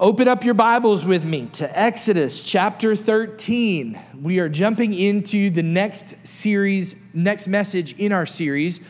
[0.00, 3.98] Open up your Bibles with me to Exodus chapter 13.
[4.22, 8.80] We are jumping into the next series, next message in our series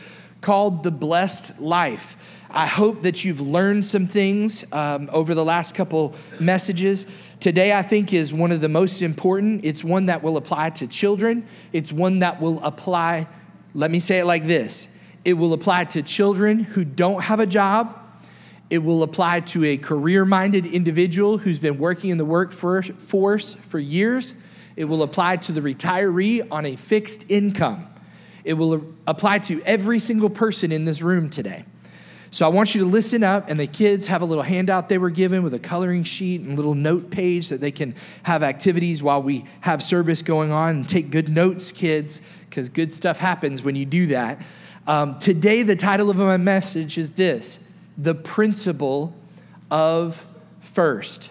[0.41, 2.15] called The Blessed Life.
[2.51, 7.07] I hope that you've learned some things um, over the last couple messages.
[7.39, 9.65] Today, I think, is one of the most important.
[9.65, 13.27] It's one that will apply to children, it's one that will apply,
[13.73, 14.87] let me say it like this
[15.25, 17.99] it will apply to children who don't have a job
[18.69, 23.79] it will apply to a career minded individual who's been working in the workforce for
[23.79, 24.35] years.
[24.75, 27.87] It will apply to the retiree on a fixed income.
[28.43, 31.65] It will apply to every single person in this room today.
[32.31, 34.99] So I want you to listen up, and the kids have a little handout they
[34.99, 38.43] were given with a coloring sheet and a little note page that they can have
[38.43, 43.17] activities while we have service going on and take good notes, kids, because good stuff
[43.17, 44.39] happens when you do that.
[44.85, 47.59] Um, today, the title of my message is this
[47.99, 49.13] the principle
[49.69, 50.25] of
[50.61, 51.29] first.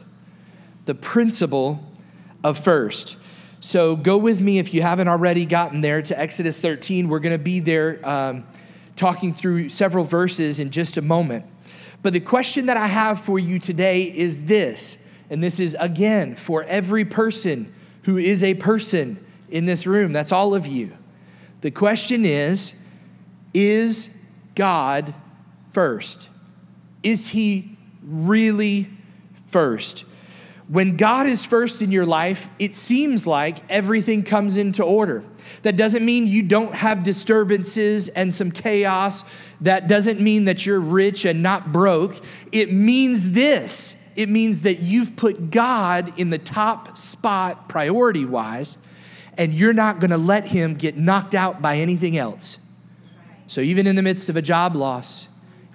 [0.84, 1.82] The principle
[2.44, 3.16] of first.
[3.60, 7.08] So go with me if you haven't already gotten there to Exodus 13.
[7.08, 8.46] We're going to be there um,
[8.96, 11.46] talking through several verses in just a moment.
[12.02, 14.98] But the question that I have for you today is this,
[15.30, 17.72] and this is again for every person
[18.02, 20.12] who is a person in this room.
[20.12, 20.92] That's all of you.
[21.62, 22.74] The question is
[23.52, 24.10] Is
[24.54, 25.14] God
[25.70, 26.28] first?
[27.02, 28.88] Is He really
[29.46, 30.04] first?
[30.68, 35.24] When God is first in your life, it seems like everything comes into order.
[35.62, 39.24] That doesn't mean you don't have disturbances and some chaos.
[39.62, 42.20] That doesn't mean that you're rich and not broke.
[42.52, 48.76] It means this it means that you've put God in the top spot priority wise,
[49.36, 52.58] and you're not gonna let Him get knocked out by anything else.
[53.46, 55.28] So, even in the midst of a job loss,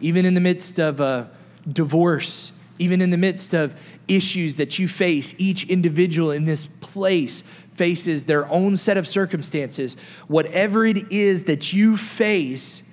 [0.03, 1.29] even in the midst of a
[1.71, 7.41] divorce, even in the midst of issues that you face, each individual in this place
[7.73, 9.95] faces their own set of circumstances.
[10.27, 12.83] Whatever it is that you face,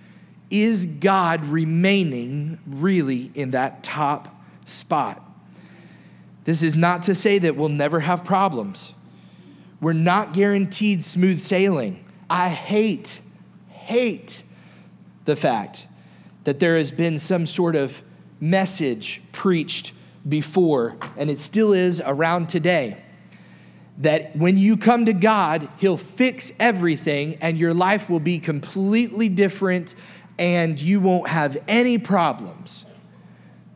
[0.51, 5.21] is God remaining really in that top spot?
[6.45, 8.93] This is not to say that we'll never have problems.
[9.81, 12.05] We're not guaranteed smooth sailing.
[12.29, 13.21] I hate,
[13.69, 14.45] hate
[15.25, 15.87] the fact
[16.45, 18.03] that there has been some sort of
[18.41, 19.93] message preached
[20.29, 23.03] before, and it still is around today.
[23.99, 29.29] That when you come to God, He'll fix everything and your life will be completely
[29.29, 29.95] different
[30.39, 32.87] and you won't have any problems.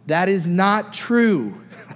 [0.07, 1.55] That is not true.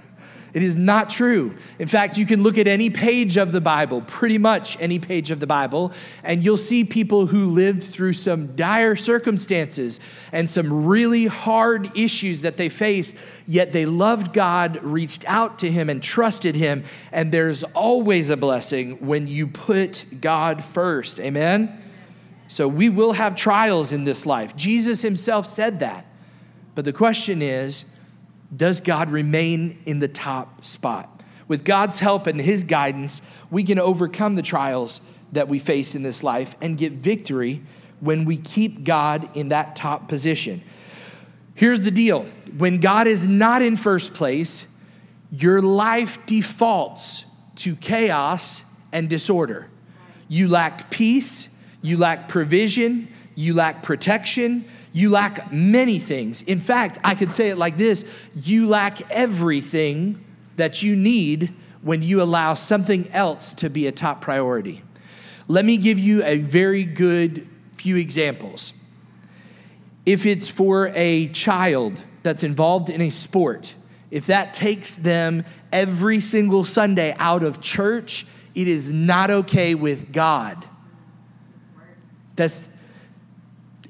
[0.53, 1.55] It is not true.
[1.77, 5.29] In fact, you can look at any page of the Bible, pretty much any page
[5.29, 5.91] of the Bible,
[6.23, 9.99] and you'll see people who lived through some dire circumstances
[10.31, 13.15] and some really hard issues that they faced,
[13.45, 16.83] yet they loved God, reached out to Him, and trusted Him.
[17.11, 21.19] And there's always a blessing when you put God first.
[21.19, 21.83] Amen?
[22.47, 24.55] So we will have trials in this life.
[24.55, 26.07] Jesus Himself said that.
[26.73, 27.85] But the question is,
[28.55, 31.21] does God remain in the top spot?
[31.47, 35.01] With God's help and His guidance, we can overcome the trials
[35.31, 37.61] that we face in this life and get victory
[37.99, 40.61] when we keep God in that top position.
[41.55, 42.25] Here's the deal
[42.57, 44.65] when God is not in first place,
[45.31, 47.25] your life defaults
[47.57, 49.67] to chaos and disorder.
[50.27, 51.49] You lack peace,
[51.81, 56.41] you lack provision, you lack protection, you lack many things.
[56.41, 60.23] In fact, I could say it like this you lack everything
[60.55, 64.83] that you need when you allow something else to be a top priority.
[65.47, 68.73] Let me give you a very good few examples.
[70.05, 73.75] If it's for a child that's involved in a sport,
[74.11, 78.25] if that takes them every single Sunday out of church,
[78.55, 80.67] it is not okay with God.
[82.35, 82.69] That's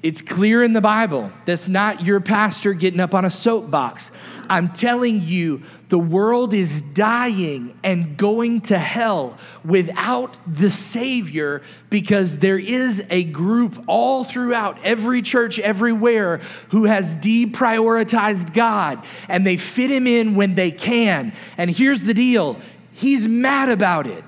[0.02, 1.30] it's clear in the Bible.
[1.44, 4.10] That's not your pastor getting up on a soapbox.
[4.48, 12.38] I'm telling you, the world is dying and going to hell without the Savior because
[12.38, 16.38] there is a group all throughout every church, everywhere,
[16.70, 21.32] who has deprioritized God and they fit Him in when they can.
[21.58, 22.58] And here's the deal
[22.92, 24.24] He's mad about it,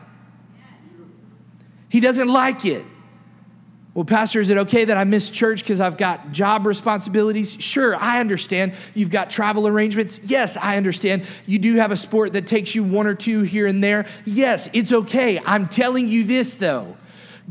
[1.88, 2.84] He doesn't like it.
[3.94, 7.56] Well, Pastor, is it okay that I miss church because I've got job responsibilities?
[7.60, 8.72] Sure, I understand.
[8.94, 10.18] You've got travel arrangements.
[10.24, 11.26] Yes, I understand.
[11.44, 14.06] You do have a sport that takes you one or two here and there.
[14.24, 15.38] Yes, it's okay.
[15.44, 16.96] I'm telling you this, though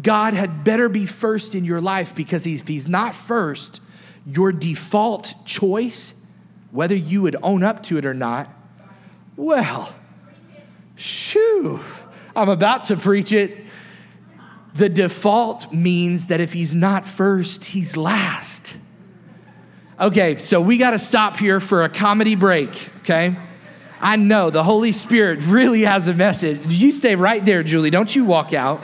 [0.02, 3.80] God had better be first in your life because if He's not first,
[4.26, 6.16] your default choice,
[6.72, 8.50] whether you would own up to it or not,
[9.36, 9.94] Well,
[10.96, 11.82] shoo,
[12.36, 13.66] I'm about to preach it.
[14.74, 18.74] The default means that if he's not first, he's last.
[20.00, 23.36] Okay, so we got to stop here for a comedy break, okay?
[24.00, 26.60] I know the Holy Spirit really has a message.
[26.74, 27.92] You stay right there, Julie.
[27.92, 28.82] Don't you walk out.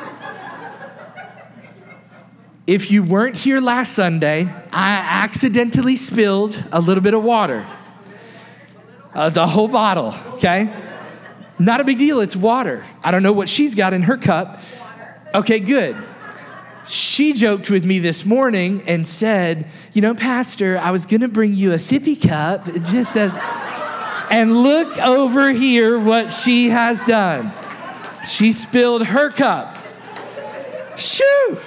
[2.68, 4.42] If you weren't here last Sunday,
[4.74, 7.66] I accidentally spilled a little bit of water.
[9.14, 10.72] Uh, the whole bottle, okay?
[11.58, 12.84] Not a big deal, it's water.
[13.02, 14.60] I don't know what she's got in her cup.
[15.38, 15.96] Okay, good.
[16.88, 21.54] She joked with me this morning and said, You know, Pastor, I was gonna bring
[21.54, 22.66] you a sippy cup.
[22.82, 23.38] Just says,
[24.32, 27.54] and look over here what she has done.
[28.28, 29.78] She spilled her cup.
[30.98, 31.60] Shoo!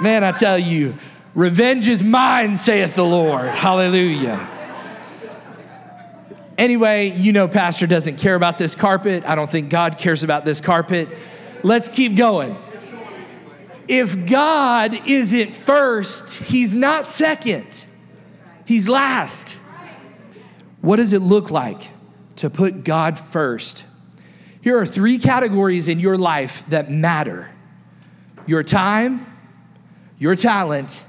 [0.00, 0.94] Man, I tell you,
[1.34, 3.46] revenge is mine, saith the Lord.
[3.46, 4.48] Hallelujah.
[6.56, 9.22] Anyway, you know, Pastor doesn't care about this carpet.
[9.26, 11.10] I don't think God cares about this carpet.
[11.64, 12.58] Let's keep going.
[13.88, 17.86] If God isn't first, He's not second,
[18.66, 19.56] He's last.
[20.82, 21.88] What does it look like
[22.36, 23.86] to put God first?
[24.60, 27.50] Here are three categories in your life that matter
[28.46, 29.26] your time,
[30.18, 31.06] your talent,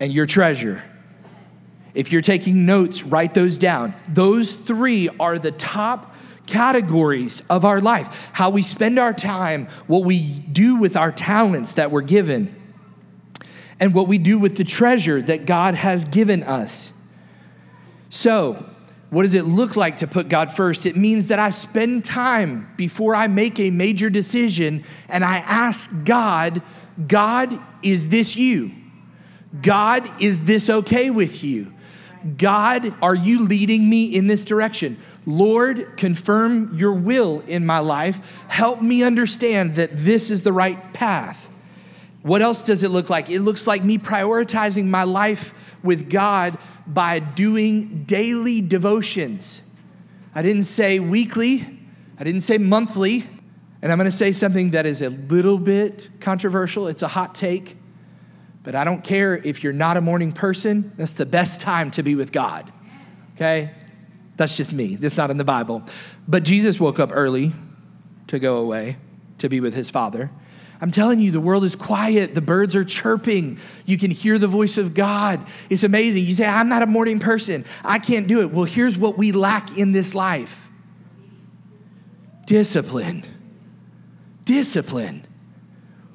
[0.00, 0.82] and your treasure.
[1.92, 3.94] If you're taking notes, write those down.
[4.08, 6.13] Those three are the top
[6.46, 11.74] categories of our life how we spend our time, what we do with our talents
[11.74, 12.54] that we're given,
[13.80, 16.92] and what we do with the treasure that God has given us.
[18.10, 18.70] So,
[19.10, 20.86] what does it look like to put God first?
[20.86, 25.90] It means that I spend time before I make a major decision and I ask
[26.04, 26.62] God,
[27.06, 28.72] God, is this you?
[29.62, 31.72] God, is this okay with you?
[32.36, 34.98] God, are you leading me in this direction?
[35.26, 38.20] Lord, confirm your will in my life.
[38.48, 41.50] Help me understand that this is the right path.
[42.22, 43.28] What else does it look like?
[43.28, 49.62] It looks like me prioritizing my life with God by doing daily devotions.
[50.34, 51.66] I didn't say weekly,
[52.18, 53.26] I didn't say monthly,
[53.82, 56.88] and I'm going to say something that is a little bit controversial.
[56.88, 57.76] It's a hot take,
[58.62, 62.02] but I don't care if you're not a morning person, that's the best time to
[62.02, 62.72] be with God.
[63.34, 63.70] Okay?
[64.36, 64.96] That's just me.
[64.96, 65.82] That's not in the Bible.
[66.26, 67.52] But Jesus woke up early
[68.26, 68.96] to go away
[69.38, 70.30] to be with his Father.
[70.80, 72.34] I'm telling you, the world is quiet.
[72.34, 73.58] The birds are chirping.
[73.86, 75.46] You can hear the voice of God.
[75.70, 76.24] It's amazing.
[76.24, 77.64] You say, I'm not a morning person.
[77.84, 78.50] I can't do it.
[78.50, 80.68] Well, here's what we lack in this life
[82.46, 83.24] discipline.
[84.44, 85.26] Discipline.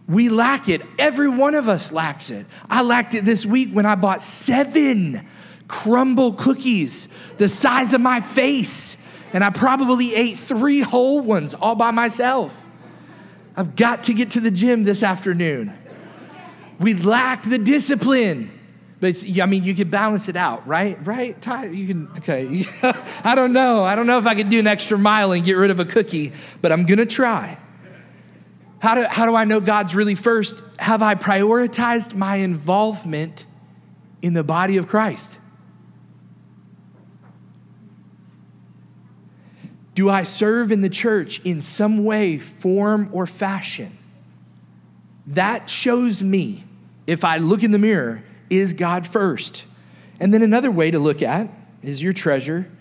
[0.08, 0.82] We lack it.
[1.00, 2.46] Every one of us lacks it.
[2.70, 5.28] I lacked it this week when I bought seven
[5.70, 7.08] Crumbl cookies
[7.38, 8.98] the size of my face.
[9.32, 12.54] And I probably ate three whole ones all by myself.
[13.56, 15.74] I've got to get to the gym this afternoon.
[16.80, 18.52] We lack the discipline.
[19.00, 20.98] But I mean, you could balance it out, right?
[21.06, 21.40] Right?
[21.42, 22.66] Ty, you can, okay.
[23.24, 23.84] I don't know.
[23.84, 25.86] I don't know if I could do an extra mile and get rid of a
[25.86, 27.58] cookie, but I'm going to try.
[28.80, 30.64] How do, how do I know God's really first?
[30.80, 33.46] Have I prioritized my involvement
[34.22, 35.39] in the body of Christ?
[40.00, 43.98] Do I serve in the church in some way, form, or fashion?
[45.28, 46.64] That shows me,
[47.06, 49.66] if I look in the mirror, is God first?
[50.18, 51.50] And then another way to look at
[51.84, 52.72] is your treasure,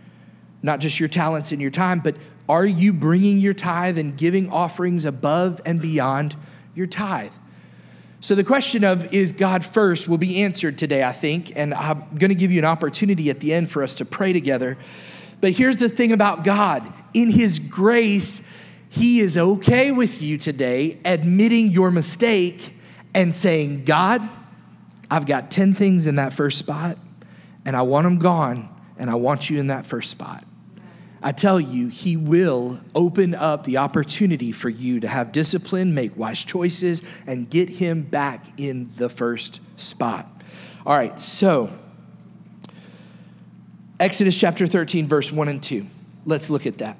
[0.62, 2.14] not just your talents and your time, but
[2.48, 6.36] are you bringing your tithe and giving offerings above and beyond
[6.76, 7.32] your tithe?
[8.20, 12.14] So, the question of is God first will be answered today, I think, and I'm
[12.14, 14.78] going to give you an opportunity at the end for us to pray together.
[15.40, 18.46] But here's the thing about God in His grace,
[18.88, 22.74] He is okay with you today admitting your mistake
[23.14, 24.28] and saying, God,
[25.10, 26.98] I've got 10 things in that first spot,
[27.64, 28.68] and I want them gone,
[28.98, 30.44] and I want you in that first spot.
[31.22, 36.16] I tell you, He will open up the opportunity for you to have discipline, make
[36.16, 40.30] wise choices, and get Him back in the first spot.
[40.86, 41.70] All right, so
[44.00, 45.86] Exodus chapter 13, verse 1 and 2.
[46.24, 46.96] Let's look at that.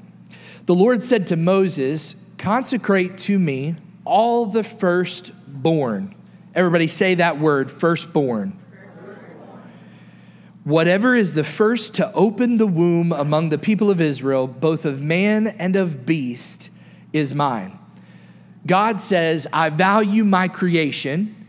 [0.66, 6.14] The Lord said to Moses, Consecrate to me all the firstborn.
[6.54, 8.58] Everybody say that word, firstborn.
[10.64, 15.00] Whatever is the first to open the womb among the people of Israel, both of
[15.00, 16.68] man and of beast,
[17.12, 17.78] is mine.
[18.66, 21.46] God says, I value my creation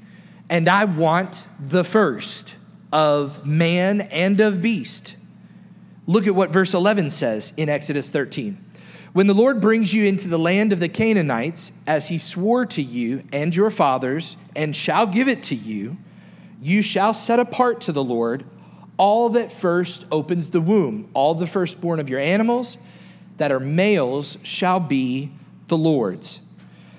[0.50, 2.56] and I want the first
[2.92, 5.16] of man and of beast.
[6.10, 8.58] Look at what verse 11 says in Exodus 13.
[9.14, 12.82] When the Lord brings you into the land of the Canaanites, as he swore to
[12.82, 15.98] you and your fathers, and shall give it to you,
[16.64, 18.44] you shall set apart to the Lord
[18.98, 22.80] all that first opens the womb, all the firstborn of your animals
[23.38, 25.32] that are males shall be
[25.68, 26.40] the Lord's.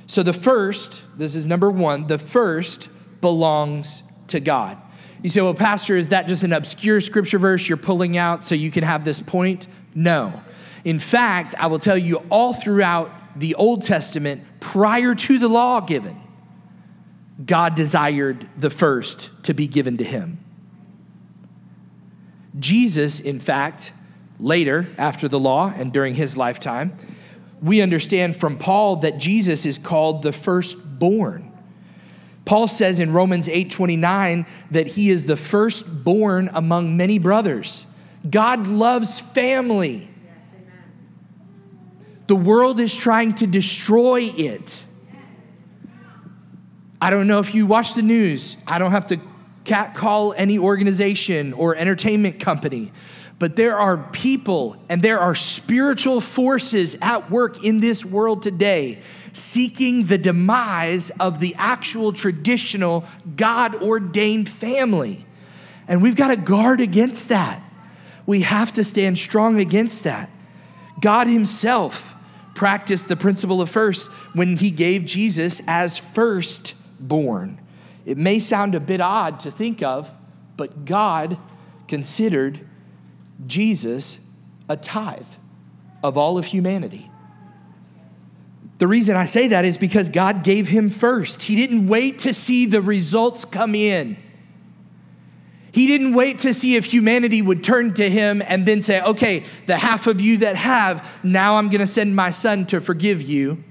[0.07, 2.88] So the first, this is number one, the first
[3.21, 4.79] belongs to God.
[5.23, 8.55] You say, well, Pastor, is that just an obscure scripture verse you're pulling out so
[8.55, 9.67] you can have this point?
[9.95, 10.41] No.
[10.85, 15.81] In fact, I will tell you all throughout the Old Testament, prior to the law
[15.81, 16.21] given,
[17.45, 20.39] God desired the first to be given to him.
[22.59, 23.93] Jesus, in fact,
[24.39, 26.97] later, after the law and during his lifetime,
[27.62, 31.50] we understand from Paul that Jesus is called the firstborn.
[32.50, 37.87] Paul says in Romans 8:29 that he is the firstborn among many brothers.
[38.28, 40.11] God loves family.
[42.26, 44.83] The world is trying to destroy it.
[47.00, 48.57] I don't know if you watch the news.
[48.66, 49.21] I don't have to
[49.62, 52.90] catcall any organization or entertainment company.
[53.38, 58.99] But there are people and there are spiritual forces at work in this world today
[59.33, 63.05] seeking the demise of the actual traditional
[63.37, 65.27] God ordained family.
[65.89, 67.63] And we've got to guard against that.
[68.27, 70.31] We have to stand strong against that.
[71.01, 72.15] God Himself
[72.55, 77.61] practiced the principle of first when He gave Jesus as firstborn.
[78.05, 80.15] It may sound a bit odd to think of,
[80.57, 81.39] but God
[81.89, 82.61] considered
[83.47, 84.21] Jesus
[84.69, 85.27] a tithe
[86.03, 87.10] of all of humanity.
[88.81, 91.43] The reason I say that is because God gave him first.
[91.43, 94.17] He didn't wait to see the results come in.
[95.71, 99.45] He didn't wait to see if humanity would turn to him and then say, okay,
[99.67, 103.21] the half of you that have, now I'm going to send my son to forgive
[103.21, 103.63] you.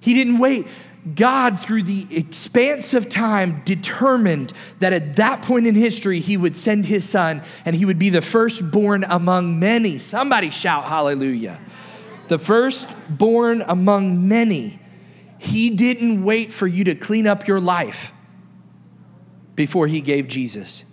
[0.00, 0.68] He didn't wait.
[1.14, 6.56] God, through the expanse of time, determined that at that point in history, he would
[6.56, 9.98] send his son and he would be the firstborn among many.
[9.98, 11.60] Somebody shout hallelujah.
[12.32, 14.80] The firstborn among many.
[15.36, 18.10] He didn't wait for you to clean up your life
[19.54, 20.84] before he gave Jesus.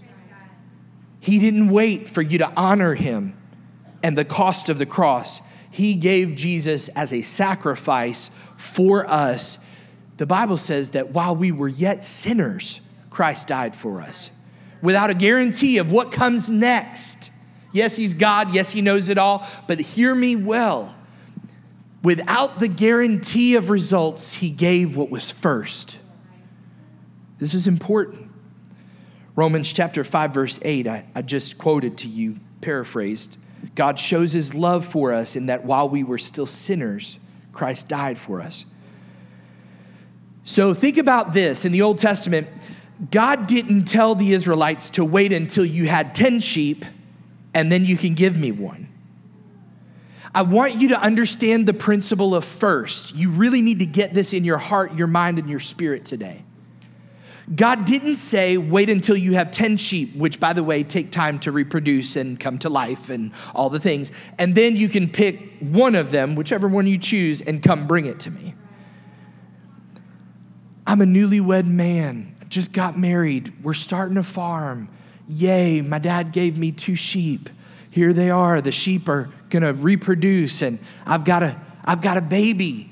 [1.21, 3.37] He didn't wait for you to honor him
[4.03, 5.39] and the cost of the cross.
[5.71, 9.59] He gave Jesus as a sacrifice for us
[10.17, 14.29] the Bible says that while we were yet sinners, Christ died for us
[14.81, 17.31] without a guarantee of what comes next.
[17.71, 18.53] Yes, He's God.
[18.53, 19.47] Yes, He knows it all.
[19.67, 20.97] But hear me well.
[22.01, 25.97] Without the guarantee of results, He gave what was first.
[27.39, 28.29] This is important.
[29.35, 33.37] Romans chapter 5, verse 8, I, I just quoted to you, paraphrased.
[33.75, 37.19] God shows His love for us in that while we were still sinners,
[37.53, 38.65] Christ died for us.
[40.43, 42.47] So think about this in the Old Testament,
[43.11, 46.83] God didn't tell the Israelites to wait until you had 10 sheep
[47.53, 48.88] and then you can give me one.
[50.33, 53.15] I want you to understand the principle of first.
[53.15, 56.43] You really need to get this in your heart, your mind, and your spirit today.
[57.55, 61.39] God didn't say, wait until you have 10 sheep, which, by the way, take time
[61.39, 65.57] to reproduce and come to life and all the things, and then you can pick
[65.59, 68.53] one of them, whichever one you choose, and come bring it to me.
[70.85, 74.89] I'm a newlywed man, just got married, we're starting a farm.
[75.27, 77.49] Yay, my dad gave me two sheep.
[77.91, 78.61] Here they are.
[78.61, 82.91] The sheep are going to reproduce and I've got a I've got a baby.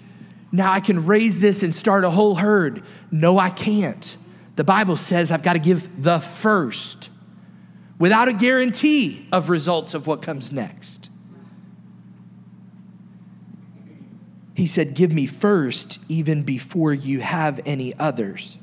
[0.52, 2.84] Now I can raise this and start a whole herd.
[3.12, 4.18] No, I can't.
[4.56, 7.10] The Bible says I've got to give the first
[8.00, 11.10] without a guarantee of results of what comes next.
[14.56, 18.58] He said, Give me first, even before you have any others.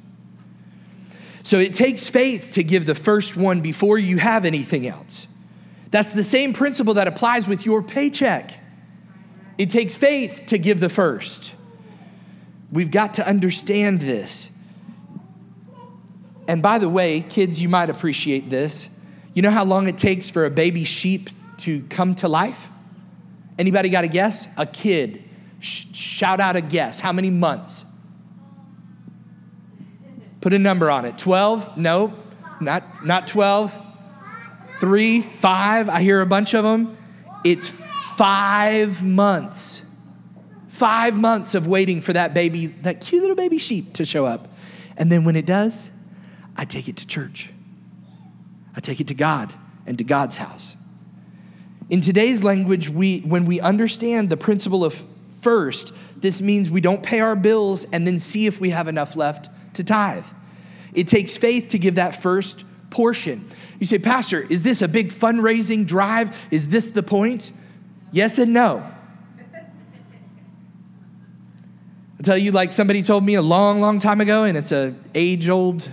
[1.44, 5.28] So it takes faith to give the first one before you have anything else.
[5.90, 8.52] That's the same principle that applies with your paycheck.
[9.58, 11.54] It takes faith to give the first.
[12.72, 14.50] We've got to understand this.
[16.48, 18.90] And by the way, kids, you might appreciate this.
[19.32, 22.68] You know how long it takes for a baby sheep to come to life?
[23.58, 24.48] Anybody got a guess?
[24.56, 25.24] A kid
[25.64, 27.00] shout out a guess.
[27.00, 27.86] How many months?
[30.40, 31.16] Put a number on it.
[31.16, 31.78] 12?
[31.78, 32.14] No,
[32.60, 33.74] not, not 12.
[34.80, 35.88] Three, five.
[35.88, 36.96] I hear a bunch of them.
[37.44, 37.68] It's
[38.16, 39.84] five months.
[40.68, 44.48] Five months of waiting for that baby, that cute little baby sheep to show up.
[44.96, 45.90] And then when it does,
[46.56, 47.50] I take it to church.
[48.76, 49.52] I take it to God
[49.86, 50.76] and to God's house.
[51.90, 55.04] In today's language, we, when we understand the principle of
[55.42, 59.14] first, this means we don't pay our bills and then see if we have enough
[59.14, 60.26] left to tithe.
[60.94, 63.48] It takes faith to give that first portion.
[63.78, 66.36] You say, Pastor, is this a big fundraising drive?
[66.50, 67.52] Is this the point?
[68.12, 68.90] Yes and no.
[72.18, 74.94] I'll tell you, like somebody told me a long, long time ago, and it's a
[75.14, 75.88] age old,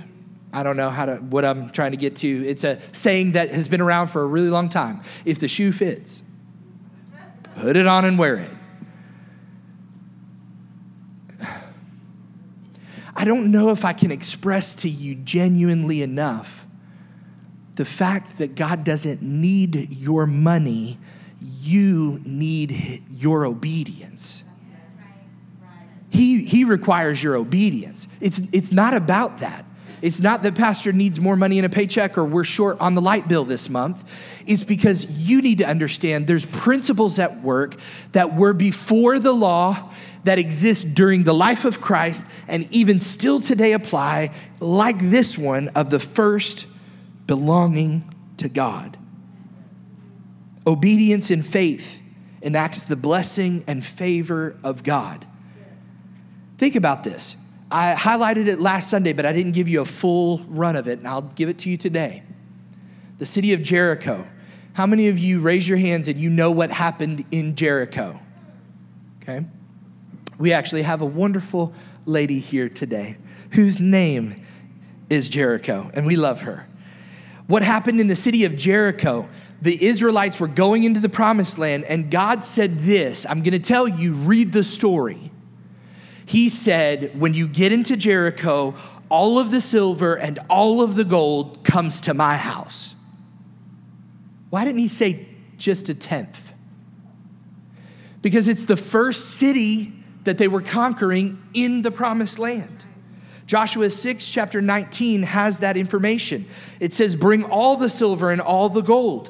[0.54, 2.48] I don't know how to, what I'm trying to get to.
[2.48, 5.02] It's a saying that has been around for a really long time.
[5.26, 6.22] If the shoe fits,
[7.56, 8.52] put it on and wear it.
[13.16, 16.68] I don't know if I can express to you genuinely enough
[17.82, 21.00] the fact that God doesn't need your money,
[21.40, 24.44] you need your obedience.
[26.12, 28.08] He, he requires your obedience.
[28.20, 29.66] It's, it's not about that.
[30.04, 33.02] It's not that pastor needs more money in a paycheck or we're short on the
[33.02, 34.08] light bill this month.
[34.46, 37.78] It's because you need to understand there's principles at work
[38.12, 39.92] that were before the law
[40.24, 45.70] that exist during the life of Christ and even still today apply, like this one
[45.70, 46.68] of the first
[47.32, 48.04] belonging
[48.36, 48.98] to God.
[50.68, 52.02] Obedience in faith
[52.42, 55.26] enacts the blessing and favor of God.
[56.58, 57.38] Think about this.
[57.72, 61.00] I highlighted it last Sunday, but I didn't give you a full run of it,
[61.00, 62.24] and I'll give it to you today.
[63.20, 64.28] The city of Jericho.
[64.74, 68.20] How many of you raise your hands and you know what happened in Jericho?
[69.24, 69.46] Okay.
[70.38, 71.74] We actually have a wonderful
[72.06, 73.16] lady here today
[73.52, 74.44] whose name
[75.10, 76.68] is Jericho, and we love her.
[77.52, 79.28] What happened in the city of Jericho?
[79.62, 83.60] The Israelites were going into the promised land, and God said this I'm going to
[83.60, 85.34] tell you, read the story.
[86.26, 88.74] He said, When you get into Jericho,
[89.10, 92.96] all of the silver and all of the gold comes to my house.
[94.50, 95.28] Why didn't he say
[95.58, 96.54] just a tenth?
[98.22, 99.92] Because it's the first city
[100.24, 102.86] that they were conquering in the promised land.
[103.52, 106.46] Joshua 6, chapter 19, has that information.
[106.80, 109.30] It says, Bring all the silver and all the gold.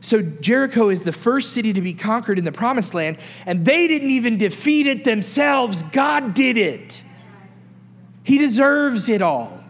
[0.00, 3.88] So Jericho is the first city to be conquered in the promised land, and they
[3.88, 5.82] didn't even defeat it themselves.
[5.82, 7.02] God did it.
[8.22, 9.62] He deserves it all.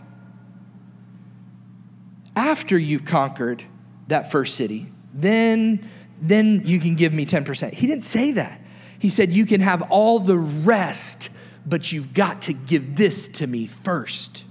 [2.37, 3.65] After you've conquered
[4.07, 5.91] that first city, then,
[6.21, 7.73] then you can give me 10%.
[7.73, 8.61] He didn't say that.
[9.01, 11.31] He said, You can have all the rest,
[11.67, 14.45] but you've got to give this to me first.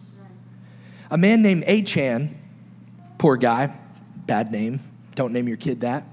[1.09, 2.39] A man named Achan,
[3.17, 3.75] poor guy,
[4.25, 4.81] bad name,
[5.15, 6.05] don't name your kid that.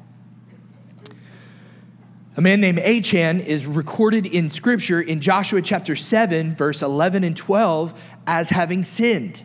[2.37, 7.37] A man named Achan is recorded in scripture in Joshua chapter 7, verse 11 and
[7.37, 9.42] 12, as having sinned.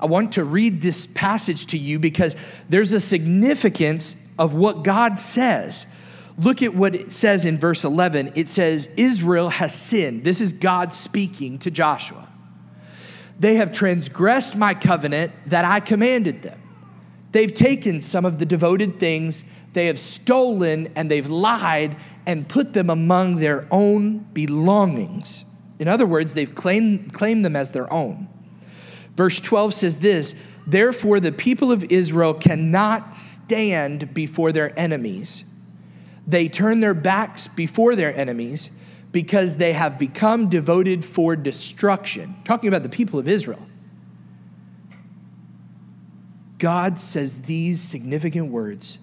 [0.00, 2.36] I want to read this passage to you because
[2.68, 5.86] there's a significance of what God says.
[6.38, 8.32] Look at what it says in verse 11.
[8.36, 10.22] It says, Israel has sinned.
[10.22, 12.28] This is God speaking to Joshua.
[13.40, 16.60] They have transgressed my covenant that I commanded them.
[17.32, 22.72] They've taken some of the devoted things, they have stolen and they've lied and put
[22.72, 25.44] them among their own belongings.
[25.78, 28.28] In other words, they've claimed, claimed them as their own.
[29.14, 30.34] Verse 12 says this
[30.66, 35.44] Therefore, the people of Israel cannot stand before their enemies
[36.28, 38.70] they turn their backs before their enemies
[39.12, 42.36] because they have become devoted for destruction.
[42.44, 43.66] Talking about the people of Israel.
[46.58, 48.98] God says these significant words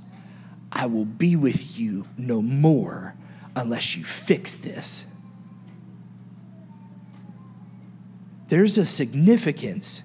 [0.72, 3.16] I will be with you no more
[3.56, 5.06] unless you fix this.
[8.50, 10.04] There's a significance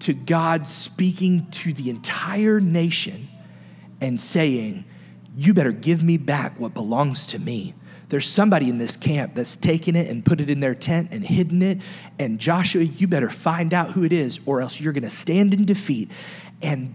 [0.00, 3.28] to God speaking to the entire nation
[4.00, 4.84] and saying,
[5.36, 7.74] you better give me back what belongs to me.
[8.08, 11.24] There's somebody in this camp that's taken it and put it in their tent and
[11.24, 11.80] hidden it.
[12.18, 15.52] And Joshua, you better find out who it is, or else you're going to stand
[15.52, 16.10] in defeat.
[16.62, 16.94] And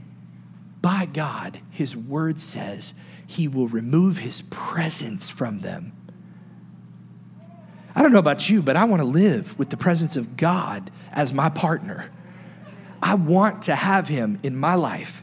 [0.82, 2.94] by God, his word says
[3.28, 5.92] he will remove his presence from them.
[7.94, 10.90] I don't know about you, but I want to live with the presence of God
[11.12, 12.10] as my partner.
[13.04, 15.22] I want to have him in my life.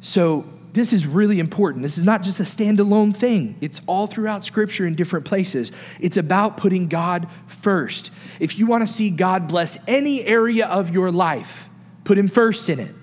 [0.00, 1.82] So this is really important.
[1.82, 5.70] This is not just a standalone thing, it's all throughout Scripture in different places.
[6.00, 8.10] It's about putting God first.
[8.40, 11.70] If you want to see God bless any area of your life,
[12.02, 12.94] put Him first in it.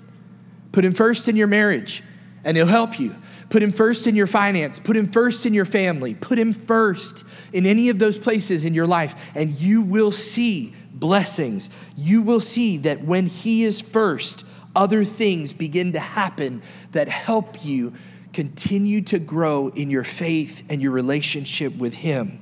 [0.74, 2.04] Put Him first in your marriage,
[2.44, 3.16] and He'll help you.
[3.50, 4.78] Put Him first in your finance.
[4.78, 6.14] Put Him first in your family.
[6.14, 10.74] Put Him first in any of those places in your life, and you will see
[10.94, 11.70] blessings.
[11.96, 17.66] You will see that when He is first, other things begin to happen that help
[17.66, 17.94] you
[18.34, 22.40] Continue to grow in your faith and your relationship with Him.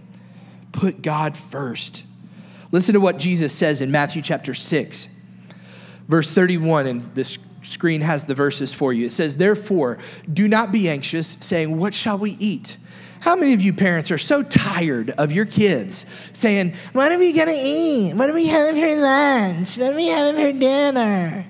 [0.71, 2.03] Put God first.
[2.71, 5.07] Listen to what Jesus says in Matthew chapter 6,
[6.07, 9.07] verse 31, and this screen has the verses for you.
[9.07, 9.97] It says, Therefore,
[10.31, 12.77] do not be anxious, saying, What shall we eat?
[13.21, 17.33] How many of you parents are so tired of your kids saying, What are we
[17.33, 18.13] gonna eat?
[18.13, 19.75] What are we having for lunch?
[19.75, 21.47] What are we having for dinner?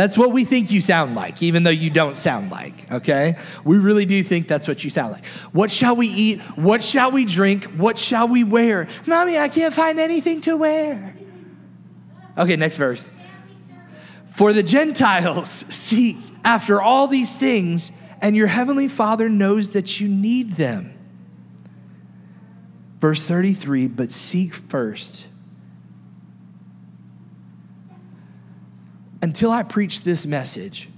[0.00, 3.36] That's what we think you sound like, even though you don't sound like, okay?
[3.66, 5.26] We really do think that's what you sound like.
[5.52, 6.40] What shall we eat?
[6.56, 7.64] What shall we drink?
[7.64, 8.88] What shall we wear?
[9.06, 11.14] Mommy, I can't find anything to wear.
[12.38, 13.10] Okay, next verse.
[14.28, 20.08] For the Gentiles seek after all these things, and your heavenly Father knows that you
[20.08, 20.94] need them.
[23.02, 25.26] Verse 33 But seek first
[29.22, 30.88] until I preached this message,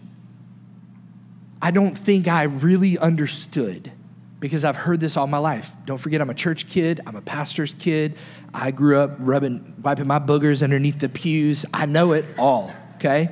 [1.61, 3.93] I don't think I really understood
[4.41, 5.73] because I've heard this all my life.
[5.87, 8.17] Don't forget, I'm a church kid, I'm a pastor's kid.
[8.53, 11.65] I grew up rubbing, wiping my boogers underneath the pews.
[11.73, 13.31] I know it all, okay?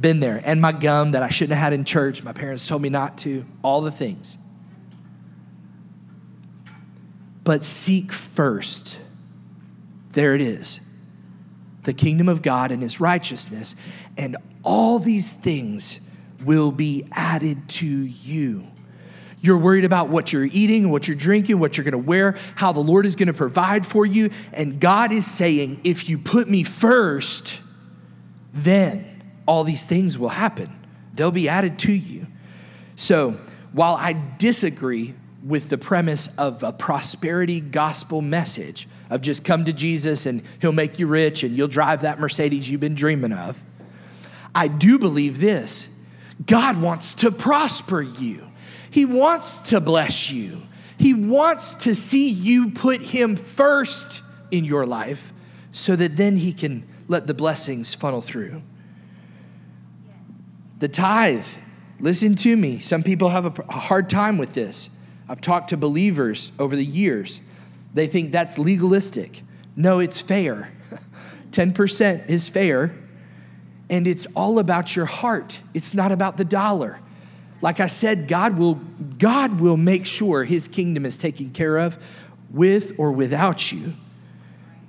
[0.00, 0.40] Been there.
[0.44, 3.18] And my gum that I shouldn't have had in church, my parents told me not
[3.18, 4.38] to, all the things.
[7.44, 8.98] But seek first.
[10.12, 10.80] There it is
[11.86, 13.74] the kingdom of God and his righteousness,
[14.18, 16.00] and all these things
[16.44, 18.66] will be added to you.
[19.40, 22.72] You're worried about what you're eating, what you're drinking, what you're going to wear, how
[22.72, 24.30] the Lord is going to provide for you.
[24.52, 27.60] And God is saying, if you put me first,
[28.52, 30.74] then all these things will happen.
[31.14, 32.26] They'll be added to you.
[32.96, 33.38] So
[33.72, 35.14] while I disagree
[35.46, 40.72] with the premise of a prosperity gospel message, of just come to Jesus and he'll
[40.72, 43.62] make you rich and you'll drive that Mercedes you've been dreaming of.
[44.54, 45.88] I do believe this
[46.44, 48.44] God wants to prosper you,
[48.90, 50.62] He wants to bless you,
[50.98, 55.32] He wants to see you put Him first in your life
[55.70, 58.62] so that then He can let the blessings funnel through.
[60.78, 61.46] The tithe,
[62.00, 62.80] listen to me.
[62.80, 64.90] Some people have a hard time with this.
[65.28, 67.40] I've talked to believers over the years
[67.96, 69.42] they think that's legalistic.
[69.74, 70.70] No, it's fair.
[71.52, 72.94] 10% is fair,
[73.88, 75.62] and it's all about your heart.
[75.72, 77.00] It's not about the dollar.
[77.62, 78.74] Like I said, God will,
[79.18, 81.96] God will make sure his kingdom is taken care of
[82.50, 83.94] with or without you.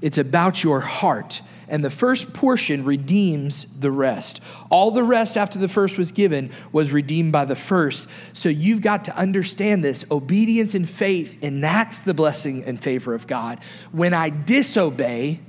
[0.01, 4.41] It's about your heart and the first portion redeems the rest.
[4.69, 8.07] All the rest after the first was given was redeemed by the first.
[8.33, 10.05] So you've got to understand this.
[10.09, 13.59] Obedience and faith enacts the blessing and favor of God.
[13.91, 15.41] When I disobey,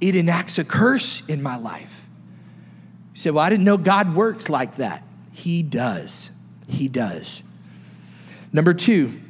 [0.00, 2.06] it enacts a curse in my life.
[3.14, 5.04] You say, Well, I didn't know God worked like that.
[5.32, 6.30] He does.
[6.66, 7.42] He does.
[8.52, 9.20] Number two,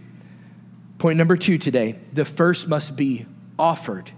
[0.99, 3.27] point number two today the first must be
[3.59, 4.13] offered.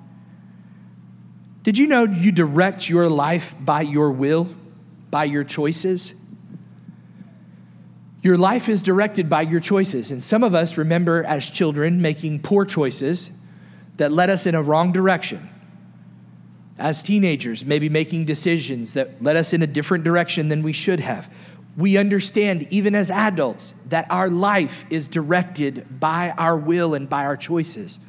[1.64, 4.54] Did you know you direct your life by your will,
[5.10, 6.12] by your choices?
[8.20, 10.12] Your life is directed by your choices.
[10.12, 13.32] And some of us remember as children making poor choices
[13.96, 15.48] that led us in a wrong direction.
[16.78, 21.00] As teenagers, maybe making decisions that led us in a different direction than we should
[21.00, 21.32] have.
[21.78, 27.24] We understand, even as adults, that our life is directed by our will and by
[27.24, 28.00] our choices.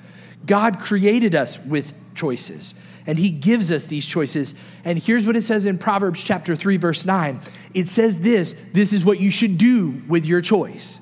[0.46, 2.76] God created us with choices
[3.08, 4.56] and he gives us these choices.
[4.84, 7.40] And here's what it says in Proverbs chapter 3 verse 9.
[7.74, 11.00] It says this, this is what you should do with your choice.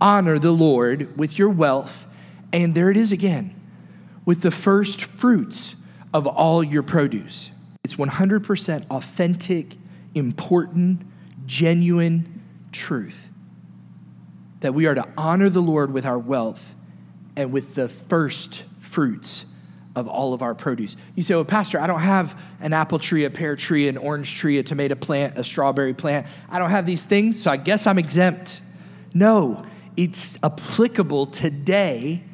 [0.00, 2.06] Honor the Lord with your wealth,
[2.52, 3.54] and there it is again,
[4.24, 5.76] with the first fruits
[6.12, 7.50] of all your produce.
[7.84, 9.76] It's 100% authentic,
[10.14, 11.02] important,
[11.46, 13.28] genuine truth
[14.60, 16.74] that we are to honor the Lord with our wealth
[17.36, 19.44] and with the first fruits
[19.94, 20.96] of all of our produce.
[21.14, 24.36] You say, well, Pastor, I don't have an apple tree, a pear tree, an orange
[24.36, 26.26] tree, a tomato plant, a strawberry plant.
[26.48, 28.62] I don't have these things, so I guess I'm exempt.
[29.12, 29.64] No,
[29.96, 32.24] it's applicable today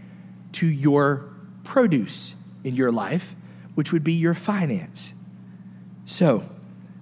[0.52, 1.28] to your
[1.64, 3.34] produce in your life,
[3.74, 5.12] which would be your finance.
[6.04, 6.44] So,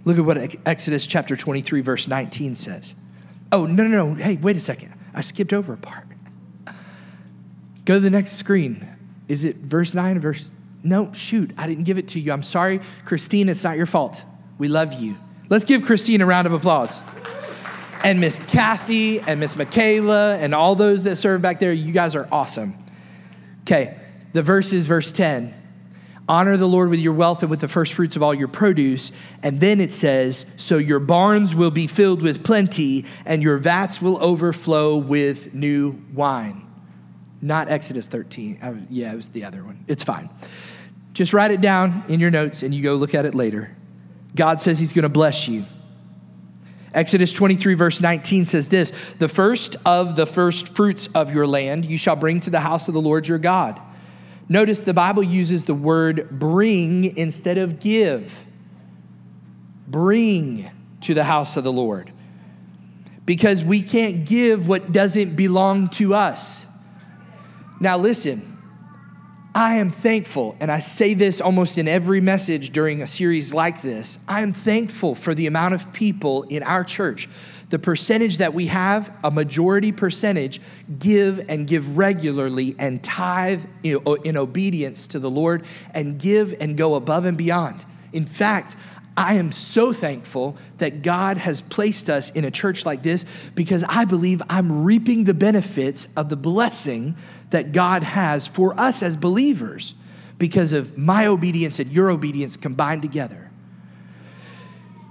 [0.04, 2.96] look at what Exodus chapter 23, verse 19 says.
[3.52, 4.14] Oh, no, no, no.
[4.14, 4.94] Hey, wait a second.
[5.14, 6.06] I skipped over a part.
[7.84, 8.95] Go to the next screen.
[9.28, 10.50] Is it verse 9 verse?
[10.82, 12.32] No, shoot, I didn't give it to you.
[12.32, 12.80] I'm sorry.
[13.04, 14.24] Christine, it's not your fault.
[14.58, 15.16] We love you.
[15.48, 17.02] Let's give Christine a round of applause.
[18.04, 22.14] And Miss Kathy and Miss Michaela and all those that serve back there, you guys
[22.14, 22.76] are awesome.
[23.62, 23.96] Okay,
[24.32, 25.54] the verse is verse 10.
[26.28, 29.12] Honor the Lord with your wealth and with the first fruits of all your produce.
[29.42, 34.02] And then it says, So your barns will be filled with plenty, and your vats
[34.02, 36.65] will overflow with new wine.
[37.46, 38.58] Not Exodus 13.
[38.60, 39.84] Uh, yeah, it was the other one.
[39.86, 40.28] It's fine.
[41.12, 43.74] Just write it down in your notes and you go look at it later.
[44.34, 45.64] God says He's going to bless you.
[46.92, 51.86] Exodus 23, verse 19 says this The first of the first fruits of your land
[51.86, 53.80] you shall bring to the house of the Lord your God.
[54.48, 58.44] Notice the Bible uses the word bring instead of give.
[59.86, 60.68] Bring
[61.02, 62.10] to the house of the Lord.
[63.24, 66.65] Because we can't give what doesn't belong to us.
[67.78, 68.56] Now, listen,
[69.54, 73.82] I am thankful, and I say this almost in every message during a series like
[73.82, 74.18] this.
[74.28, 77.28] I am thankful for the amount of people in our church
[77.68, 80.60] the percentage that we have, a majority percentage,
[81.00, 86.94] give and give regularly and tithe in obedience to the Lord and give and go
[86.94, 87.84] above and beyond.
[88.12, 88.76] In fact,
[89.16, 93.82] I am so thankful that God has placed us in a church like this because
[93.88, 97.16] I believe I'm reaping the benefits of the blessing
[97.50, 99.94] that God has for us as believers
[100.38, 103.50] because of my obedience and your obedience combined together.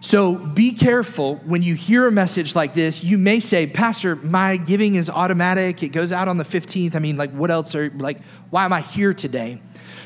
[0.01, 3.03] So be careful when you hear a message like this.
[3.03, 5.81] You may say, Pastor, my giving is automatic.
[5.81, 6.93] It goes out on the 15th.
[6.93, 8.21] I mean, like, what else are, like,
[8.51, 9.61] why am I here today?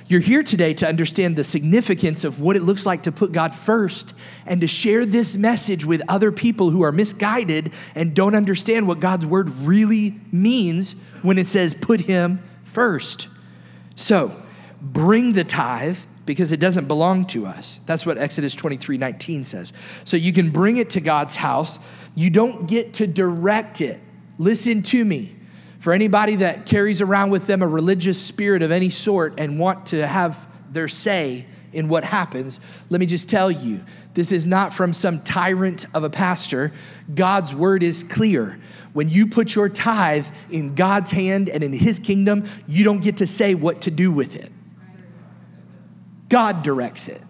[0.08, 3.54] You're here today to understand the significance of what it looks like to put God
[3.54, 4.14] first
[4.46, 9.00] and to share this message with other people who are misguided and don't understand what
[9.00, 13.28] God's word really means when it says put Him first.
[13.96, 14.32] So
[14.82, 17.80] bring the tithe because it doesn't belong to us.
[17.86, 19.74] That's what Exodus 23 19 says.
[20.04, 21.80] So you can bring it to God's house.
[22.16, 24.00] You don't get to direct it.
[24.38, 25.36] Listen to me.
[25.80, 29.88] For anybody that carries around with them a religious spirit of any sort and want
[29.88, 30.38] to have
[30.72, 35.22] their say in what happens, let me just tell you this is not from some
[35.22, 36.74] tyrant of a pastor.
[37.14, 38.60] God's word is clear.
[38.92, 43.18] When you put your tithe in God's hand and in his kingdom, you don't get
[43.18, 44.52] to say what to do with it.
[46.28, 47.22] God directs it.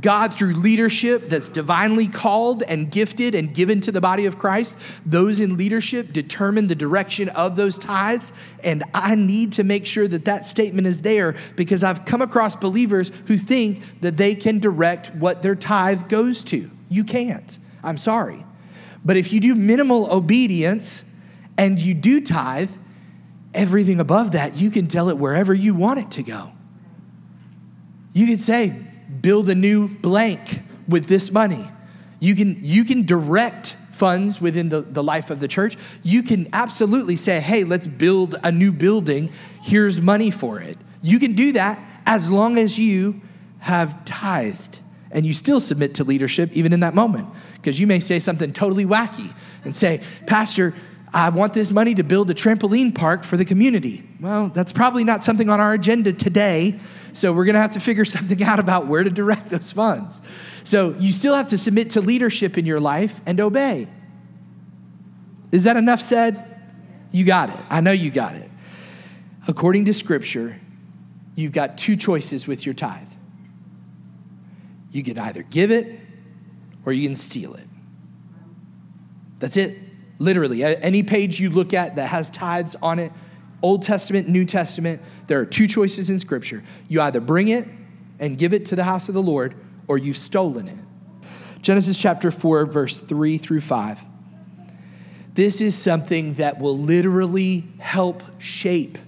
[0.00, 4.74] God, through leadership that's divinely called and gifted and given to the body of Christ,
[5.06, 8.34] those in leadership determine the direction of those tithes.
[8.62, 12.54] And I need to make sure that that statement is there because I've come across
[12.54, 16.70] believers who think that they can direct what their tithe goes to.
[16.90, 17.58] You can't.
[17.82, 18.44] I'm sorry.
[19.06, 21.02] But if you do minimal obedience
[21.56, 22.70] and you do tithe,
[23.54, 26.52] everything above that, you can tell it wherever you want it to go.
[28.12, 28.84] You could say,
[29.20, 31.68] build a new blank with this money.
[32.20, 35.76] You can, you can direct funds within the, the life of the church.
[36.02, 39.30] You can absolutely say, hey, let's build a new building.
[39.62, 40.78] Here's money for it.
[41.02, 43.20] You can do that as long as you
[43.60, 47.28] have tithed and you still submit to leadership even in that moment.
[47.54, 50.74] Because you may say something totally wacky and say, Pastor,
[51.12, 54.06] I want this money to build a trampoline park for the community.
[54.20, 56.78] Well, that's probably not something on our agenda today.
[57.12, 60.20] So we're going to have to figure something out about where to direct those funds.
[60.64, 63.88] So you still have to submit to leadership in your life and obey.
[65.50, 66.60] Is that enough said?
[67.10, 67.58] You got it.
[67.70, 68.50] I know you got it.
[69.46, 70.60] According to scripture,
[71.34, 73.08] you've got two choices with your tithe.
[74.90, 76.00] You can either give it
[76.84, 77.66] or you can steal it.
[79.38, 79.78] That's it.
[80.18, 83.12] Literally, any page you look at that has tithes on it,
[83.62, 86.62] Old Testament, New Testament, there are two choices in Scripture.
[86.88, 87.66] You either bring it
[88.20, 89.54] and give it to the house of the Lord,
[89.88, 90.78] or you've stolen it.
[91.62, 94.00] Genesis chapter 4, verse 3 through 5.
[95.34, 98.98] This is something that will literally help shape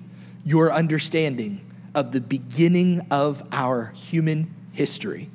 [0.44, 1.60] your understanding
[1.94, 5.30] of the beginning of our human history.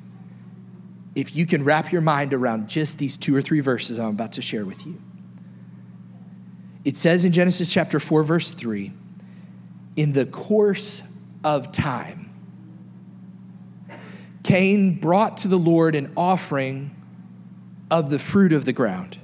[1.14, 4.32] If you can wrap your mind around just these two or three verses I'm about
[4.32, 5.00] to share with you.
[6.84, 8.92] It says in Genesis chapter 4, verse 3
[9.96, 11.02] in the course
[11.42, 12.30] of time,
[14.42, 16.94] Cain brought to the Lord an offering
[17.90, 19.18] of the fruit of the ground.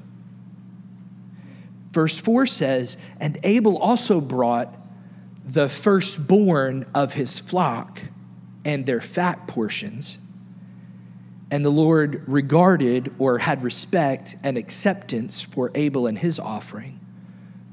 [1.93, 4.75] Verse 4 says, And Abel also brought
[5.45, 8.01] the firstborn of his flock
[8.65, 10.19] and their fat portions.
[11.51, 16.99] And the Lord regarded or had respect and acceptance for Abel and his offering.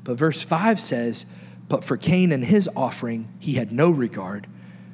[0.04, 1.26] But verse 5 says,
[1.70, 4.48] but for Cain and his offering, he had no regard.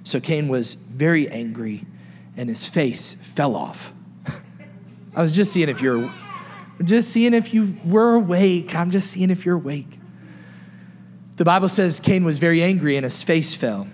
[0.03, 1.85] So Cain was very angry
[2.37, 3.91] and his face fell off.
[5.15, 6.13] I was just seeing if you're
[6.83, 8.75] just seeing if you were awake.
[8.75, 9.97] I'm just seeing if you're awake.
[11.37, 13.87] The Bible says Cain was very angry and his face fell.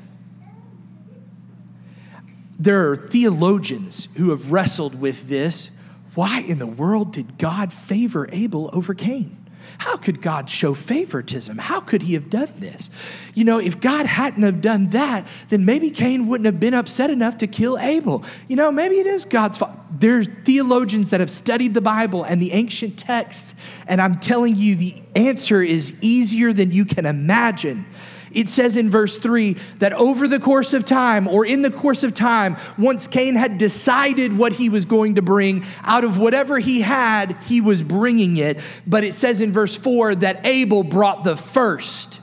[2.62, 5.72] there are theologians who have wrestled with this.
[6.14, 9.41] Why in the world did God favor Abel over Cain?
[9.78, 11.58] How could God show favoritism?
[11.58, 12.90] How could he have done this?
[13.34, 17.10] You know, if God hadn't have done that, then maybe Cain wouldn't have been upset
[17.10, 18.24] enough to kill Abel.
[18.48, 19.76] You know, maybe it is God's fault.
[19.92, 23.56] There's theologians that have studied the Bible and the ancient texts,
[23.88, 27.86] and I'm telling you, the answer is easier than you can imagine.
[28.34, 32.04] It says in verse 3 that over the course of time, or in the course
[32.04, 36.60] of time, once Cain had decided what he was going to bring, out of whatever
[36.60, 38.60] he had, he was bringing it.
[38.88, 42.22] But it says in verse 4 that Abel brought the first.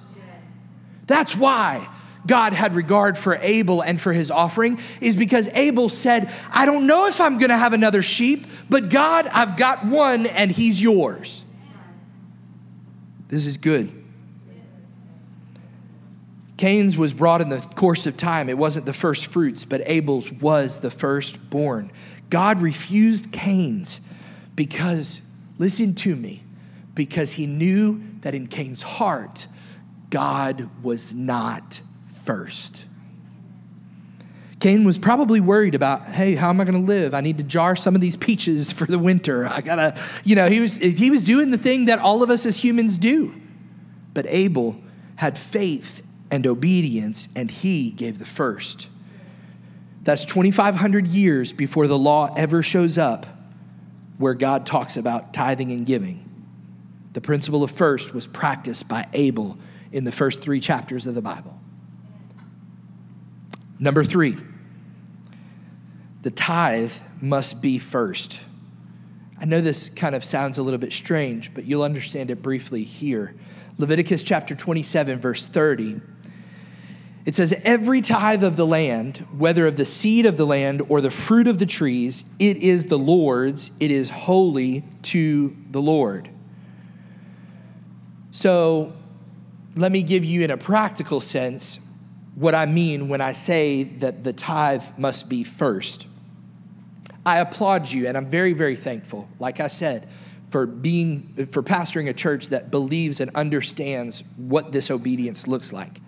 [1.06, 1.88] That's why.
[2.26, 6.86] God had regard for Abel and for his offering is because Abel said, I don't
[6.86, 10.80] know if I'm going to have another sheep, but God, I've got one and he's
[10.80, 11.42] yours.
[13.28, 13.97] This is good.
[16.58, 18.48] Cain's was brought in the course of time.
[18.48, 21.90] It wasn't the first fruits, but Abel's was the firstborn.
[22.30, 24.00] God refused Cain's
[24.56, 25.22] because,
[25.56, 26.42] listen to me,
[26.94, 29.46] because he knew that in Cain's heart,
[30.10, 31.80] God was not
[32.12, 32.84] first.
[34.58, 37.14] Cain was probably worried about, hey, how am I going to live?
[37.14, 39.46] I need to jar some of these peaches for the winter.
[39.46, 42.30] I got to, you know, he was, he was doing the thing that all of
[42.30, 43.32] us as humans do.
[44.12, 44.76] But Abel
[45.14, 48.88] had faith and obedience, and he gave the first.
[50.02, 53.26] That's 2,500 years before the law ever shows up
[54.18, 56.24] where God talks about tithing and giving.
[57.12, 59.58] The principle of first was practiced by Abel
[59.92, 61.58] in the first three chapters of the Bible.
[63.78, 64.36] Number three,
[66.22, 68.40] the tithe must be first.
[69.40, 72.82] I know this kind of sounds a little bit strange, but you'll understand it briefly
[72.82, 73.34] here.
[73.78, 76.00] Leviticus chapter 27, verse 30
[77.28, 81.02] it says, Every tithe of the land, whether of the seed of the land or
[81.02, 86.30] the fruit of the trees, it is the Lord's, it is holy to the Lord.
[88.30, 88.94] So
[89.76, 91.80] let me give you, in a practical sense,
[92.34, 96.06] what I mean when I say that the tithe must be first.
[97.26, 100.08] I applaud you, and I'm very, very thankful, like I said,
[100.48, 106.00] for being for pastoring a church that believes and understands what this obedience looks like.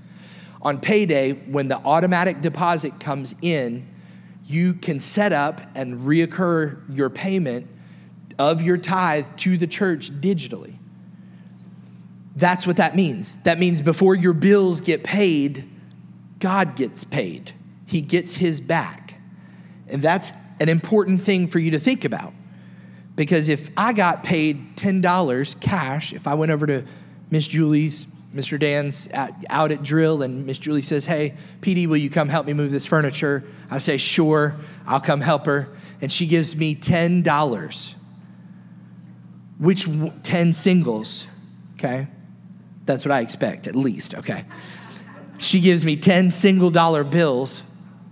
[0.63, 3.87] On payday, when the automatic deposit comes in,
[4.45, 7.67] you can set up and reoccur your payment
[8.39, 10.75] of your tithe to the church digitally.
[12.37, 13.37] That's what that means.
[13.37, 15.69] That means before your bills get paid,
[16.39, 17.53] God gets paid.
[17.87, 19.21] He gets his back.
[19.89, 22.33] And that's an important thing for you to think about.
[23.17, 26.85] Because if I got paid $10 cash, if I went over to
[27.31, 28.59] Miss Julie's Mr.
[28.59, 32.47] Dan's at, out at drill, and Miss Julie says, Hey, PD, will you come help
[32.47, 33.45] me move this furniture?
[33.71, 35.69] I say, Sure, I'll come help her.
[36.01, 37.95] And she gives me $10.
[39.59, 39.89] Which
[40.23, 41.27] 10 singles,
[41.75, 42.07] okay?
[42.87, 44.45] That's what I expect, at least, okay?
[45.39, 47.63] She gives me 10 single dollar bills.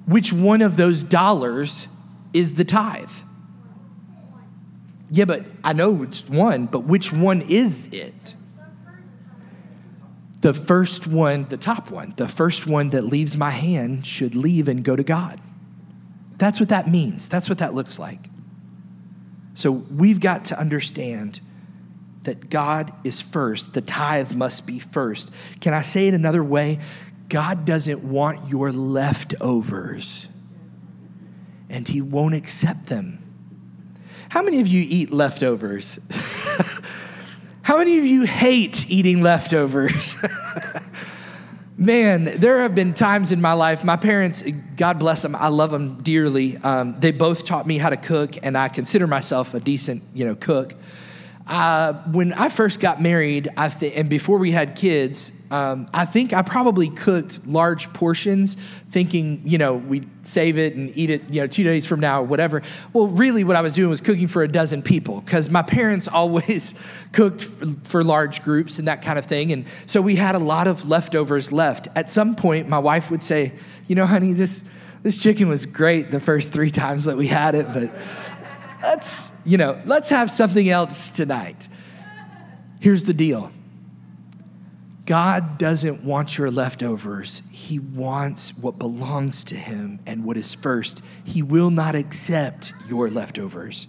[0.06, 1.86] Which one of those dollars
[2.32, 3.10] is the tithe?
[5.10, 8.34] Yeah, but I know it's one, but which one is it?
[10.40, 14.68] The first one, the top one, the first one that leaves my hand should leave
[14.68, 15.40] and go to God.
[16.36, 17.28] That's what that means.
[17.28, 18.28] That's what that looks like.
[19.54, 21.40] So we've got to understand
[22.22, 23.72] that God is first.
[23.74, 25.30] The tithe must be first.
[25.60, 26.78] Can I say it another way?
[27.28, 30.28] God doesn't want your leftovers,
[31.68, 33.24] and He won't accept them.
[34.28, 35.98] How many of you eat leftovers?
[37.68, 40.16] How many of you hate eating leftovers?
[41.76, 44.42] Man, there have been times in my life, my parents,
[44.74, 46.56] God bless them, I love them dearly.
[46.56, 50.24] Um, they both taught me how to cook, and I consider myself a decent, you
[50.24, 50.76] know, cook.
[51.48, 56.04] Uh, when I first got married, I th- and before we had kids, um, I
[56.04, 58.58] think I probably cooked large portions,
[58.90, 62.20] thinking you know we'd save it and eat it, you know, two days from now
[62.20, 62.60] or whatever.
[62.92, 66.06] Well, really, what I was doing was cooking for a dozen people because my parents
[66.12, 66.74] always
[67.12, 67.48] cooked
[67.84, 70.86] for large groups and that kind of thing, and so we had a lot of
[70.86, 71.88] leftovers left.
[71.96, 73.54] At some point, my wife would say,
[73.86, 74.64] "You know, honey, this
[75.02, 77.90] this chicken was great the first three times that we had it, but."
[78.82, 81.68] Let's, you know, let's have something else tonight.
[82.80, 83.50] Here's the deal
[85.04, 87.42] God doesn't want your leftovers.
[87.50, 91.02] He wants what belongs to Him and what is first.
[91.24, 93.88] He will not accept your leftovers.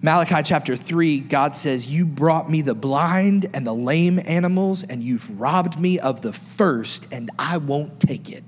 [0.00, 5.02] Malachi chapter 3, God says, You brought me the blind and the lame animals, and
[5.02, 8.44] you've robbed me of the first, and I won't take it.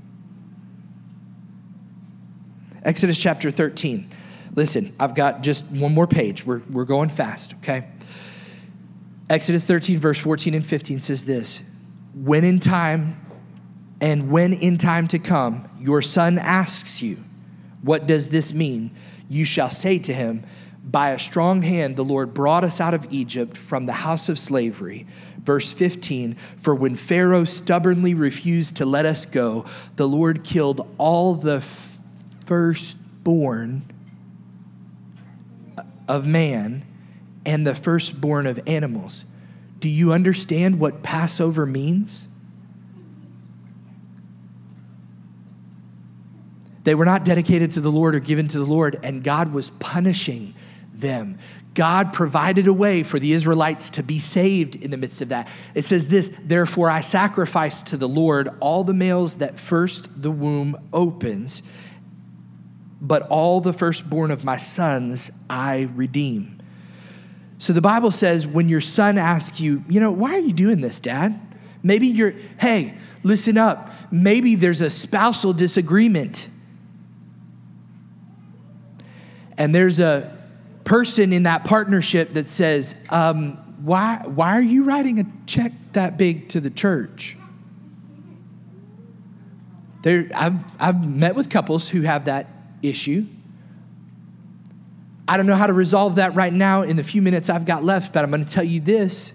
[2.85, 4.09] Exodus chapter 13.
[4.55, 6.45] Listen, I've got just one more page.
[6.45, 7.87] We're, we're going fast, okay?
[9.29, 11.63] Exodus 13, verse 14 and 15 says this
[12.15, 13.21] When in time,
[14.01, 17.19] and when in time to come, your son asks you,
[17.83, 18.91] What does this mean?
[19.29, 20.45] You shall say to him,
[20.83, 24.39] By a strong hand the Lord brought us out of Egypt from the house of
[24.39, 25.07] slavery.
[25.45, 31.35] Verse 15 For when Pharaoh stubbornly refused to let us go, the Lord killed all
[31.37, 31.61] the
[32.45, 33.85] firstborn
[36.11, 36.85] of man
[37.47, 39.25] and the firstborn of animals.
[39.79, 42.27] Do you understand what Passover means?
[46.83, 49.71] They were not dedicated to the Lord or given to the Lord, and God was
[49.71, 50.55] punishing
[50.93, 51.39] them.
[51.75, 55.47] God provided a way for the Israelites to be saved in the midst of that.
[55.75, 60.33] It says this Therefore, I sacrifice to the Lord all the males that first the
[60.33, 61.63] womb opens,
[63.01, 66.61] but all the firstborn of my sons I redeem.
[67.59, 70.81] So the Bible says when your son asks you, you know, why are you doing
[70.81, 71.39] this, dad?
[71.83, 73.91] Maybe you're, hey, listen up.
[74.11, 76.49] Maybe there's a spousal disagreement.
[79.57, 80.37] And there's a
[80.85, 86.17] person in that partnership that says, um, why, why are you writing a check that
[86.17, 87.37] big to the church?
[90.03, 92.47] There, I've, I've met with couples who have that
[92.83, 93.27] issue.
[95.27, 97.85] I don't know how to resolve that right now in the few minutes I've got
[97.85, 99.33] left, but I'm going to tell you this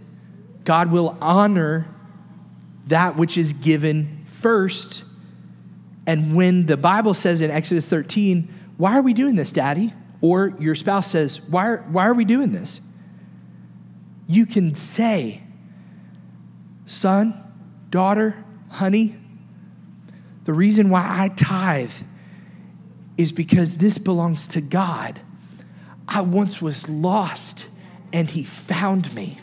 [0.66, 1.88] God will honor
[2.88, 5.04] that which is given first.
[6.08, 9.94] And when the Bible says in Exodus 13, Why are we doing this, Daddy?
[10.22, 12.82] Or your spouse says, Why are, why are we doing this?
[14.28, 15.42] You can say,
[16.86, 17.42] Son,
[17.90, 19.16] daughter, honey,
[20.44, 21.92] the reason why I tithe
[23.18, 25.20] is because this belongs to God.
[26.08, 27.66] I once was lost
[28.14, 29.40] and He found me.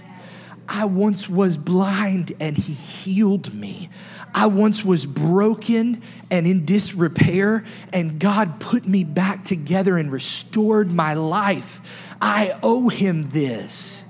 [0.69, 3.91] I once was blind and He healed me.
[4.35, 10.91] I once was broken and in disrepair, and God put me back together and restored
[10.91, 11.81] my life.
[12.21, 14.05] I owe Him this.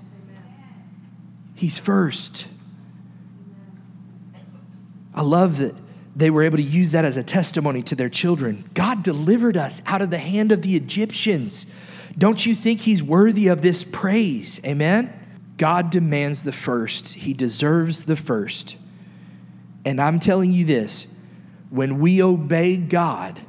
[1.55, 2.47] He's first.
[5.15, 5.75] I love that
[6.15, 8.65] they were able to use that as a testimony to their children.
[8.75, 11.67] God delivered us out of the hand of the Egyptians.
[12.17, 14.61] Don't you think He's worthy of this praise?
[14.65, 15.13] Amen?
[15.57, 18.77] God demands the first, He deserves the first.
[19.85, 21.07] And I'm telling you this
[21.71, 23.41] when we obey God,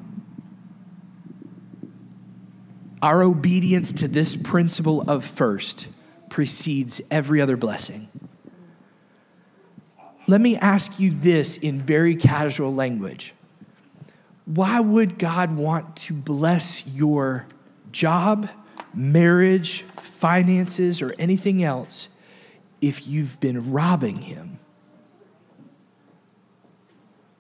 [3.01, 5.88] our obedience to this principle of first
[6.30, 8.07] precedes every other blessing.
[10.26, 13.34] Let me ask you this in very casual language.
[14.45, 17.47] Why would God want to bless your
[17.91, 18.49] job,
[18.93, 22.07] marriage, finances, or anything else
[22.82, 24.59] if you've been robbing Him?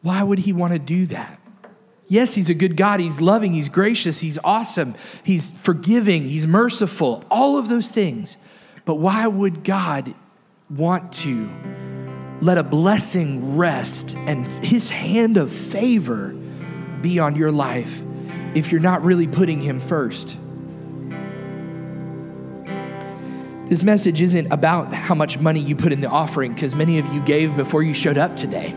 [0.01, 1.39] Why would He want to do that?
[2.07, 2.99] Yes, He's a good God.
[2.99, 8.37] He's loving, He's gracious, He's awesome, He's forgiving, He's merciful, all of those things.
[8.85, 10.13] But why would God
[10.69, 11.49] want to?
[12.43, 16.29] Let a blessing rest and his hand of favor
[16.99, 18.01] be on your life
[18.53, 20.37] if you're not really putting him first.
[23.69, 27.07] This message isn't about how much money you put in the offering, because many of
[27.13, 28.75] you gave before you showed up today.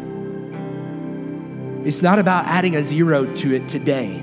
[1.85, 4.23] It's not about adding a zero to it today.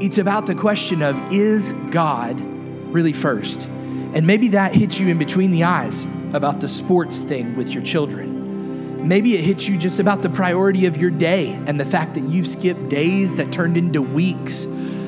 [0.00, 3.64] It's about the question of is God really first?
[3.64, 7.82] And maybe that hits you in between the eyes about the sports thing with your
[7.82, 9.06] children.
[9.06, 12.24] Maybe it hits you just about the priority of your day and the fact that
[12.28, 14.66] you've skipped days that turned into weeks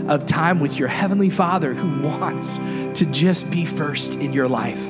[0.09, 2.59] of time with your Heavenly Father who wants
[2.99, 4.81] to just be first in your life.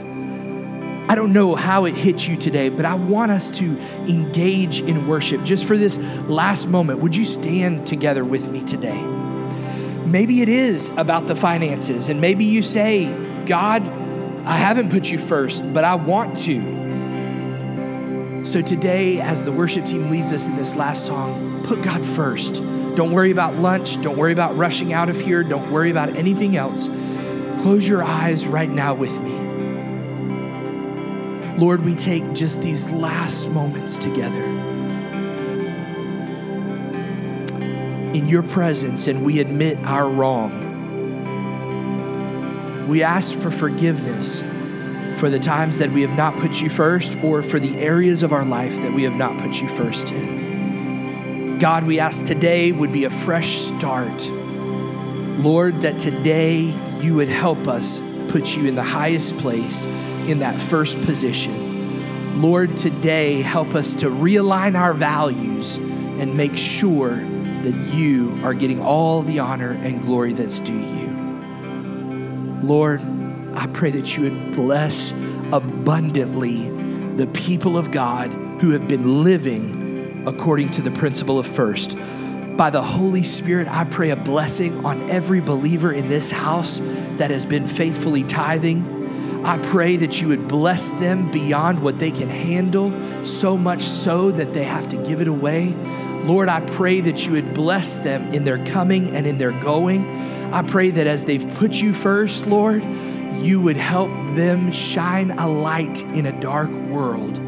[1.08, 3.78] I don't know how it hits you today, but I want us to
[4.08, 5.42] engage in worship.
[5.44, 9.00] Just for this last moment, would you stand together with me today?
[10.04, 13.06] Maybe it is about the finances, and maybe you say,
[13.46, 13.86] God,
[14.46, 18.44] I haven't put you first, but I want to.
[18.44, 22.62] So today, as the worship team leads us in this last song, put God first.
[22.94, 24.00] Don't worry about lunch.
[24.02, 25.42] Don't worry about rushing out of here.
[25.42, 26.88] Don't worry about anything else.
[27.60, 29.34] Close your eyes right now with me.
[31.58, 34.44] Lord, we take just these last moments together
[38.14, 40.65] in your presence and we admit our wrong.
[42.86, 44.40] We ask for forgiveness
[45.20, 48.32] for the times that we have not put you first or for the areas of
[48.32, 51.58] our life that we have not put you first in.
[51.58, 54.28] God, we ask today would be a fresh start
[55.38, 60.58] Lord, that today you would help us put you in the highest place in that
[60.58, 62.40] first position.
[62.40, 68.80] Lord, today help us to realign our values and make sure that you are getting
[68.80, 71.15] all the honor and glory that's due you.
[72.66, 73.00] Lord,
[73.54, 75.12] I pray that you would bless
[75.52, 76.68] abundantly
[77.14, 81.96] the people of God who have been living according to the principle of first.
[82.56, 86.80] By the Holy Spirit, I pray a blessing on every believer in this house
[87.18, 89.44] that has been faithfully tithing.
[89.46, 92.92] I pray that you would bless them beyond what they can handle,
[93.24, 95.76] so much so that they have to give it away.
[96.24, 100.34] Lord, I pray that you would bless them in their coming and in their going.
[100.52, 102.84] I pray that as they've put you first, Lord,
[103.36, 107.38] you would help them shine a light in a dark world.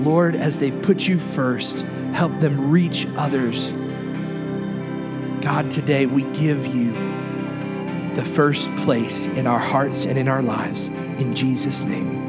[0.00, 3.72] Lord, as they've put you first, help them reach others
[5.42, 6.92] God, today we give you
[8.14, 10.86] the first place in our hearts and in our lives.
[10.86, 12.21] In Jesus' name.